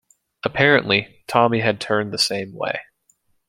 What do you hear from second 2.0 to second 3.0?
the same way.